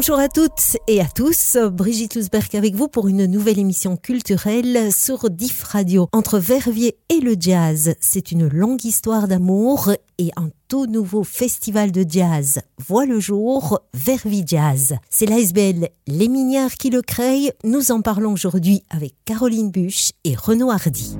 [0.00, 4.90] Bonjour à toutes et à tous, Brigitte Lusberg avec vous pour une nouvelle émission culturelle
[4.94, 6.08] sur DIF Radio.
[6.14, 11.92] Entre Verviers et le jazz, c'est une longue histoire d'amour et un tout nouveau festival
[11.92, 14.96] de jazz voit le jour, Vervi Jazz.
[15.10, 17.52] C'est l'ASBL Les Minières qui le crée.
[17.62, 21.18] Nous en parlons aujourd'hui avec Caroline Buch et Renaud Hardy.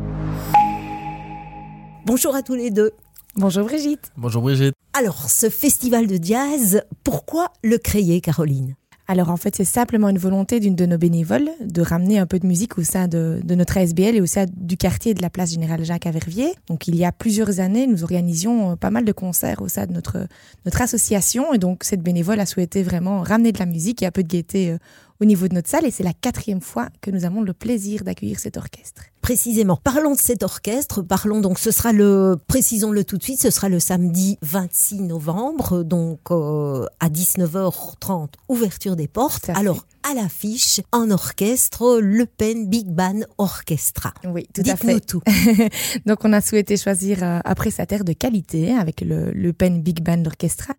[2.07, 2.93] Bonjour à tous les deux.
[3.37, 4.11] Bonjour Brigitte.
[4.17, 4.75] Bonjour Brigitte.
[4.93, 8.75] Alors, ce festival de jazz, pourquoi le créer, Caroline?
[9.11, 12.39] Alors en fait, c'est simplement une volonté d'une de nos bénévoles de ramener un peu
[12.39, 15.51] de musique au sein de, notre ASBL et au sein du quartier de la place
[15.51, 16.55] Générale Jacques à Verviers.
[16.69, 19.87] Donc il y a plusieurs années, nous organisions euh, pas mal de concerts au sein
[19.87, 20.29] de notre,
[20.65, 24.13] notre association et donc cette bénévole a souhaité vraiment ramener de la musique et un
[24.13, 24.79] peu de gaieté euh,
[25.21, 28.05] au niveau de notre salle et c'est la quatrième fois que nous avons le plaisir
[28.05, 29.03] d'accueillir cet orchestre.
[29.21, 33.51] Précisément, parlons de cet orchestre, parlons donc, ce sera le, précisons-le tout de suite, ce
[33.51, 39.51] sera le samedi 26 novembre, donc euh, à 19h30, ouverture des portes.
[39.51, 44.15] Alors, à l'affiche, en orchestre, Le Pen Big Band Orchestra.
[44.25, 45.01] Oui, tout à fait.
[45.01, 45.21] tout.
[46.07, 50.25] donc, on a souhaité choisir euh, prestataire de qualité avec le, le Pen Big Band
[50.25, 50.73] Orchestra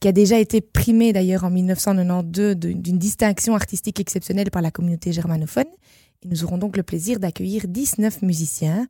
[0.00, 5.12] qui a déjà été primé d'ailleurs en 1992 d'une distinction artistique exceptionnelle par la communauté
[5.12, 5.66] germanophone.
[6.22, 8.86] Et nous aurons donc le plaisir d'accueillir 19 musiciens.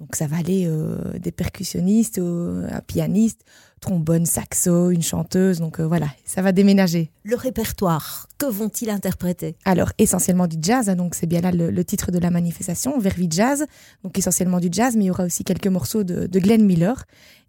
[0.00, 3.44] Donc ça va aller euh, des percussionnistes, un pianiste,
[3.80, 5.58] trombone, saxo, une chanteuse.
[5.58, 7.10] Donc euh, voilà, ça va déménager.
[7.24, 9.56] Le répertoire, que vont-ils interpréter?
[9.64, 13.26] Alors essentiellement du jazz, hein, donc c'est bien là le, titre de la manifestation, Vervi
[13.30, 13.66] Jazz.
[14.04, 17.04] Donc essentiellement du jazz, mais il y aura aussi quelques morceaux de, de Glenn Miller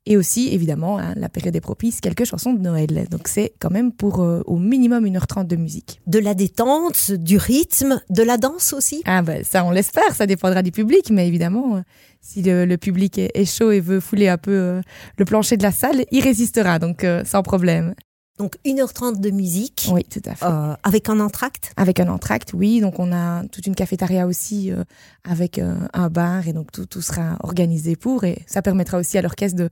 [0.09, 3.07] et aussi, évidemment, hein, la période est propice, quelques chansons de Noël.
[3.11, 6.01] Donc c'est quand même pour euh, au minimum 1h30 de musique.
[6.07, 9.03] De la détente, du rythme, de la danse aussi?
[9.05, 11.81] Ah ben ça on l'espère, ça dépendra du public, mais évidemment, euh,
[12.21, 14.81] si le, public est, chaud et veut fouler un peu euh,
[15.19, 17.93] le plancher de la salle, il résistera, donc sans problème.
[18.39, 19.89] Donc 1h30 de musique.
[19.91, 20.45] Oui, tout à fait.
[20.45, 22.79] Euh, avec un entracte Avec un entracte, oui.
[22.79, 24.83] Donc on a toute une cafétéria aussi euh,
[25.25, 29.17] avec euh, un bar et donc tout, tout sera organisé pour et ça permettra aussi
[29.17, 29.69] à l'orchestre de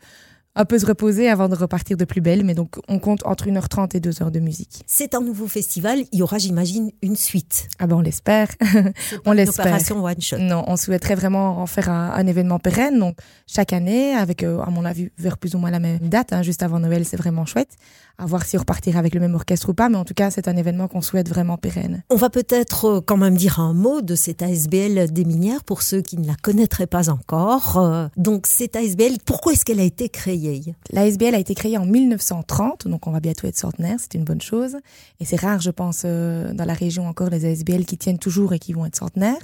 [0.58, 2.44] un peu se reposer avant de repartir de plus belle.
[2.44, 4.84] Mais donc, on compte entre 1h30 et 2h de musique.
[4.88, 6.00] C'est un nouveau festival.
[6.12, 7.68] Il y aura, j'imagine, une suite.
[7.80, 8.50] Ah ben, on l'espère.
[9.26, 9.66] on l'espère.
[9.66, 10.38] opération one shot.
[10.40, 13.00] Non, on souhaiterait vraiment en faire un, événement pérenne.
[13.00, 16.34] Donc, chaque année, avec, euh, à mon avis, vers plus ou moins la même date,
[16.34, 17.76] hein, juste avant Noël, c'est vraiment chouette.
[18.20, 19.90] À voir si on repartira avec le même orchestre ou pas.
[19.90, 22.04] Mais en tout cas, c'est un événement qu'on souhaite vraiment pérenne.
[22.10, 25.84] On va peut-être euh, quand même dire un mot de cette ASBL des minières pour
[25.84, 27.78] ceux qui ne la connaîtraient pas encore.
[27.78, 30.76] Euh, donc, cette ASBL, pourquoi est-ce qu'elle a été créée?
[30.92, 34.42] L'ASBL a été créée en 1930, donc on va bientôt être centenaire, c'est une bonne
[34.42, 34.78] chose.
[35.20, 38.54] Et c'est rare, je pense, euh, dans la région encore, les ASBL qui tiennent toujours
[38.54, 39.42] et qui vont être centenaires.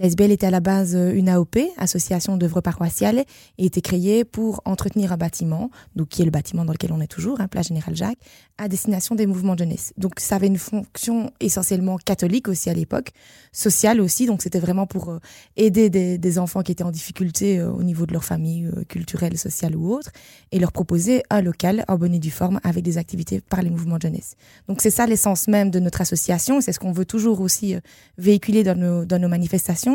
[0.00, 3.22] L'ASBL était à la base euh, une AOP, Association d'œuvres paroissiales,
[3.58, 7.02] et était créée pour entretenir un bâtiment, donc qui est le bâtiment dans lequel on
[7.02, 8.18] est toujours, hein, Place Général Jacques,
[8.56, 9.92] à destination des mouvements de jeunesse.
[9.98, 13.10] Donc ça avait une fonction essentiellement catholique aussi à l'époque,
[13.52, 15.18] sociale aussi, donc c'était vraiment pour euh,
[15.58, 19.76] aider des, enfants qui étaient en difficulté euh, au niveau de leur famille culturelle, sociale
[19.76, 20.12] ou autre,
[20.50, 23.68] et leur proposer un local en bonne et due forme avec des activités par les
[23.68, 24.36] mouvements de jeunesse.
[24.66, 27.74] Donc c'est ça l'essence même de notre association, c'est ce qu'on veut toujours aussi
[28.16, 29.89] véhiculer dans nos, dans nos manifestations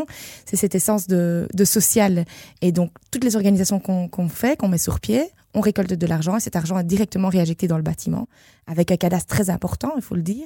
[0.45, 2.25] c'est cette essence de, social.
[2.61, 5.23] Et donc, toutes les organisations qu'on fait, qu'on met sur pied,
[5.53, 8.27] on récolte de l'argent et cet argent est directement réinjecté dans le bâtiment
[8.67, 10.45] avec un cadastre très important, il faut le dire.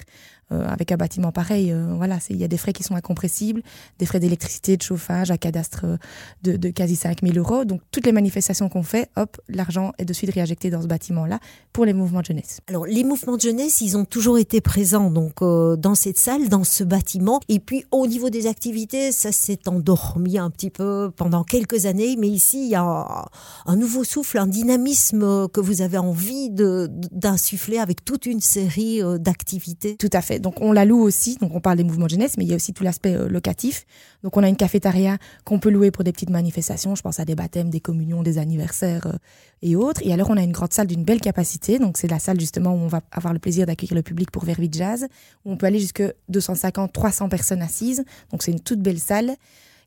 [0.52, 3.62] Euh, avec un bâtiment pareil, euh, voilà, il y a des frais qui sont incompressibles,
[4.00, 5.97] des frais d'électricité, de chauffage, un cadastre euh,
[6.41, 7.66] de, de quasi 5000 euros.
[7.66, 11.40] Donc toutes les manifestations qu'on fait, hop, l'argent est de suite réinjecté dans ce bâtiment-là
[11.72, 12.62] pour les mouvements de jeunesse.
[12.68, 16.63] Alors les mouvements de jeunesse, ils ont toujours été présents donc dans cette salle, dans
[16.63, 17.40] ce bâtiment.
[17.47, 22.16] Et puis au niveau des activités, ça s'est endormi un petit peu pendant quelques années,
[22.18, 23.30] mais ici il y a
[23.66, 29.96] un nouveau souffle, un dynamisme que vous avez envie d'insuffler avec toute une série d'activités.
[29.96, 30.40] Tout à fait.
[30.40, 32.53] Donc on la loue aussi, donc on parle des mouvements de jeunesse, mais il y
[32.53, 33.86] a aussi tout l'aspect euh, locatif.
[34.24, 37.25] Donc on a une cafétéria qu'on peut louer pour des petites manifestations, je pense à
[37.25, 39.18] des baptêmes, des communions, des anniversaires euh,
[39.62, 40.01] et autres.
[40.04, 42.74] Et alors on a une grande salle d'une belle capacité, donc c'est la salle justement
[42.74, 45.07] où on va avoir le plaisir d'accueillir le public pour Vervi Jazz,
[45.45, 48.04] où on peut aller jusque 250, 300 personnes assises.
[48.31, 49.36] Donc c'est une toute belle salle.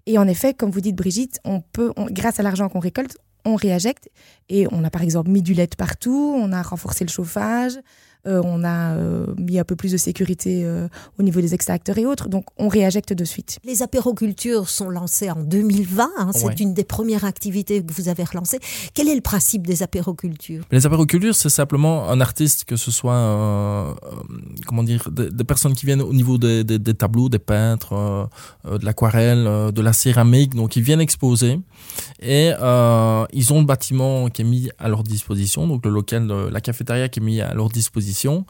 [0.06, 3.56] Et en effet, comme vous dites Brigitte, on peut, grâce à l'argent qu'on récolte, on
[3.56, 4.08] réinjecte
[4.48, 7.80] et on a par exemple mis du lait partout, on a renforcé le chauffage, euh,
[8.24, 10.86] on a euh, mis un peu plus de sécurité euh,
[11.18, 13.58] au niveau des extracteurs et autres, donc on réinjecte de suite.
[13.64, 18.22] Les apérocultures sont lancées en 2020, hein, c'est une des premières activités que vous avez
[18.22, 18.60] relancées.
[18.94, 20.64] Quel est le principe des apérocultures?
[20.70, 23.96] Les apérocultures, c'est simplement un artiste, que ce soit
[24.66, 28.28] comment dire, des, personnes qui viennent au niveau des, des tableaux, des peintres,
[28.64, 31.58] de l'aquarelle, de la céramique, donc ils viennent exposer
[32.20, 32.52] et
[33.32, 37.08] ils ont le bâtiment qui est mis à leur disposition, donc le local, la cafétéria
[37.08, 38.44] qui est mis à leur disposition édition.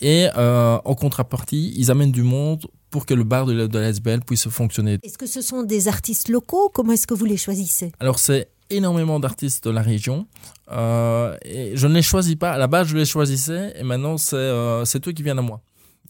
[0.00, 4.48] Et en contrepartie, ils amènent du monde pour que le bar de, de la puisse
[4.48, 4.98] fonctionner.
[5.02, 6.70] Est-ce que ce sont des artistes locaux?
[6.72, 7.92] Comment est-ce que vous les choisissez?
[8.00, 10.26] Alors c'est énormément d'artistes de la région.
[10.70, 12.52] Euh, et je ne les choisis pas.
[12.52, 15.60] À la base, je les choisissais et maintenant, c'est euh, eux qui viennent à moi.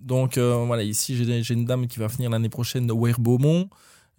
[0.01, 3.69] Donc euh, voilà, ici, j'ai une dame qui va venir l'année prochaine de Weir-Beaumont.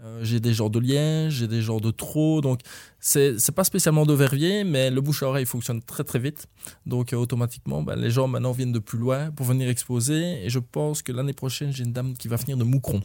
[0.02, 2.40] Euh, j'ai des genres de Liège, j'ai des genres de Trot.
[2.40, 2.62] Donc,
[3.02, 6.48] c'est n'est pas spécialement de Verviers, mais le bouche à oreille fonctionne très très vite.
[6.86, 10.46] Donc, euh, automatiquement, ben, les gens maintenant viennent de plus loin pour venir exposer.
[10.46, 13.02] Et je pense que l'année prochaine, j'ai une dame qui va venir de Moucron.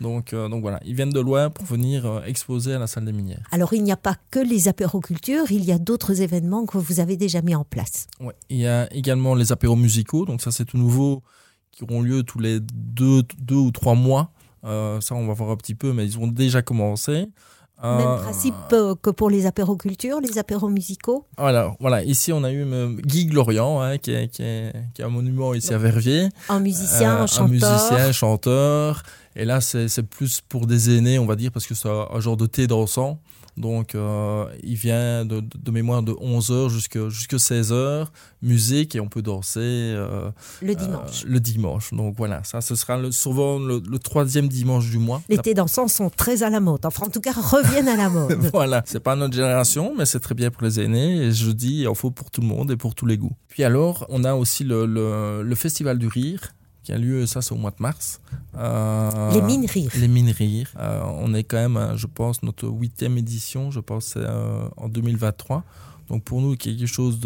[0.00, 3.12] Donc, euh, donc voilà, ils viennent de loin pour venir exposer à la salle des
[3.12, 3.46] minières.
[3.52, 6.98] Alors, il n'y a pas que les apérocultures, il y a d'autres événements que vous
[6.98, 8.08] avez déjà mis en place.
[8.18, 10.24] Oui, il y a également les apéros musicaux.
[10.24, 11.22] Donc, ça, c'est tout nouveau
[11.70, 14.32] qui auront lieu tous les deux, deux ou trois mois.
[14.64, 17.26] Euh, ça, on va voir un petit peu, mais ils ont déjà commencé.
[17.82, 22.04] Même euh, principe euh, que pour les apérocultures, les apéros musicaux Voilà, voilà.
[22.04, 22.64] ici on a eu
[23.00, 26.28] Guy Glorian, hein, qui, est, qui, est, qui, est, un monument ici à Verviers.
[26.48, 27.44] Un musicien, un chanteur.
[27.44, 29.02] Un musicien, chanteur.
[29.34, 32.36] Et là, c'est plus pour des aînés, on va dire, parce que c'est un genre
[32.36, 33.18] de thé dansant.
[33.56, 38.06] Donc, euh, il vient de, de, mémoire de 11h jusqu'à jusqu 16h,
[38.40, 39.60] musique, et on peut danser.
[39.60, 40.30] Euh,
[40.62, 41.24] le dimanche.
[41.24, 41.92] Euh, le dimanche.
[41.92, 45.22] Donc voilà, ça, ce sera le, souvent le, troisième dimanche du mois.
[45.28, 46.84] Les thés dansants sont très à la mode.
[46.86, 48.32] Enfin, en tout cas, reviennent à la mode.
[48.52, 51.16] voilà, c'est pas notre génération, mais c'est très bien pour les aînés.
[51.18, 53.36] Et je dis, il en faut pour tout le monde et pour tous les goûts.
[53.48, 57.52] Puis alors, on a aussi le, le Festival du Rire qui a lieu, ça c'est
[57.52, 58.20] au mois de mars.
[58.56, 59.90] Euh, les mines rires.
[59.96, 60.70] Les mines rires.
[60.78, 65.64] Euh, on est quand même, je pense, notre huitième édition, je pense, euh, en 2023.
[66.12, 67.20] Donc pour nous, quelque chose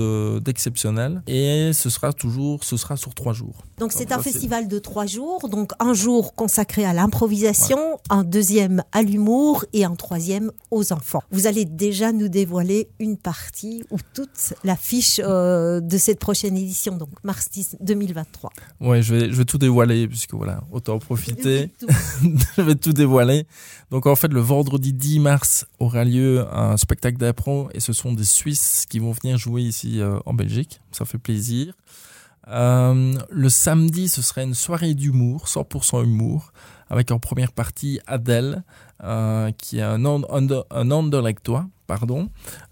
[0.44, 1.20] d'exceptionnel.
[1.26, 3.64] et ce sera toujours, ce sera sur trois jours.
[3.78, 5.48] Donc c'est un festival de trois jours.
[5.48, 11.24] Donc un jour consacré à l'improvisation, un deuxième à l'humour et un troisième aux enfants.
[11.32, 16.96] Vous allez déjà nous dévoiler une partie ou toute l'affiche euh, de cette prochaine édition,
[16.96, 17.48] donc mars
[17.80, 18.52] 2023.
[18.82, 21.72] Oui, je vais, je vais tout dévoiler puisque voilà, autant en profiter.
[22.56, 23.48] je vais tout dévoiler.
[23.90, 28.12] Donc en fait, le vendredi 10 mars aura lieu un spectacle d'impro et ce sont
[28.12, 30.80] des Suisses qui vont venir jouer ici euh, en Belgique.
[30.92, 31.74] Ça fait plaisir.
[32.48, 36.52] Euh, le samedi, ce serait une soirée d'humour, 100% humour,
[36.90, 38.62] avec en première partie Adèle,
[39.02, 41.20] euh, qui est un, under, un
[41.86, 42.28] pardon.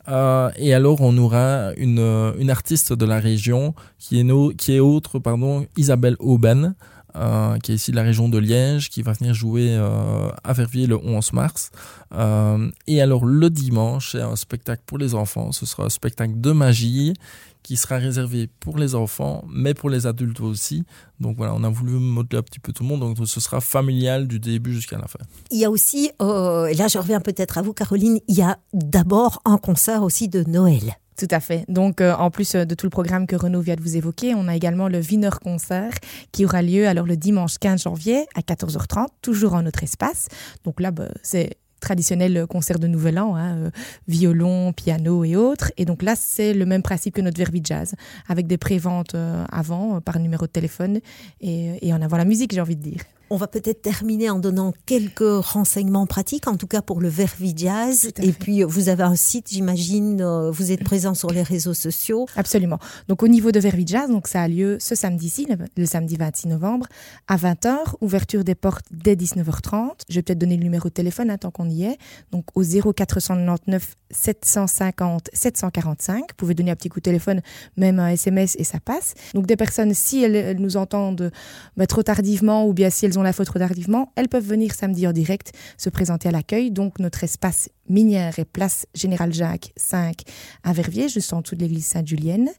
[0.09, 4.81] et alors, on aura une, une artiste de la région qui est, no, qui est
[4.81, 6.75] autre, pardon, Isabelle Auben,
[7.17, 10.53] euh, qui est ici de la région de Liège, qui va venir jouer euh, à
[10.53, 11.71] Verviers le 11 mars.
[12.13, 15.53] Euh, et alors le dimanche, c'est un spectacle pour les enfants.
[15.53, 17.15] Ce sera un spectacle de magie
[17.63, 20.85] qui sera réservé pour les enfants, mais pour les adultes aussi.
[21.21, 23.01] Donc voilà, on a voulu modeler un petit peu tout le monde.
[23.01, 25.21] Donc ce sera familial du début jusqu'à la fin.
[25.51, 28.59] Il y a aussi, et là je reviens peut-être à vous Caroline, il y a
[28.75, 30.99] d'abord un concert aussi de Noël.
[31.17, 31.65] Tout à fait.
[31.69, 34.35] Donc, euh, en plus euh, de tout le programme que Renaud vient de vous évoquer,
[34.35, 35.93] on a également le Wiener Concert
[36.33, 40.27] qui aura lieu alors le dimanche 15 janvier à 14h30, toujours en notre espace.
[40.65, 43.71] Donc là, bah, c'est traditionnel concert de Nouvel An, hein, euh,
[44.09, 45.71] violon, piano et autres.
[45.77, 47.95] Et donc là, c'est le même principe que notre Verbi Jazz,
[48.29, 49.15] avec des préventes
[49.53, 50.99] avant par numéro de téléphone
[51.41, 53.03] et, et en avant la musique, j'ai envie de dire.
[53.35, 57.53] On va peut-être terminer en donnant quelques renseignements pratiques, en tout cas pour le Vervi
[57.57, 58.13] Jazz.
[58.23, 62.29] Et puis, vous avez un site, j'imagine, euh, vous êtes présent sur les réseaux sociaux.
[62.37, 62.79] Absolument.
[63.09, 66.47] Donc, au niveau de Vervi Jazz, donc ça a lieu ce samedi-ci, le, samedi 26
[66.47, 66.87] novembre,
[67.27, 70.03] à 20h, ouverture des portes dès 19h30.
[70.09, 71.99] Je vais peut-être donner le numéro de téléphone hein, tant qu'on y est.
[72.31, 76.21] Donc, au 0499 750 745.
[76.21, 77.43] Vous pouvez donner un petit coup de téléphone,
[77.77, 79.15] même un SMS et ça passe.
[79.35, 81.33] Donc, des personnes, si elles, nous entendent
[81.77, 85.07] bah, trop tardivement ou bien si elles ont la faute tardivement, elles peuvent venir samedi
[85.07, 86.71] en direct se présenter à l'accueil.
[86.71, 90.23] Donc notre espace minière est place Général Jacques 5
[90.63, 92.51] à Verviers, juste en dessous de l'église Sainte-Julienne.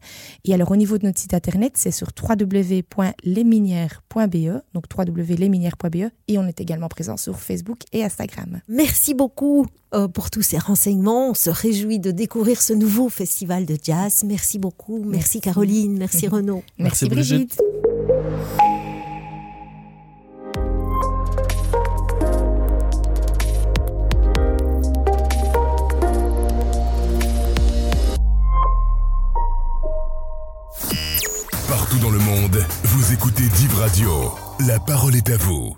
[0.44, 6.46] Et alors au niveau de notre site internet, c'est sur www.lesminières.be, donc www.lesminières.be, et on
[6.46, 8.60] est également présent sur Facebook et Instagram.
[8.68, 11.30] Merci beaucoup euh, pour tous ces renseignements.
[11.30, 14.24] On se réjouit de découvrir ce nouveau festival de jazz.
[14.24, 15.02] Merci beaucoup.
[15.04, 15.98] Merci, Caroline.
[15.98, 16.62] Merci Renaud.
[16.78, 17.58] Merci, Brigitte.
[33.26, 34.34] Écoutez Div Radio.
[34.68, 35.76] La parole est à vous.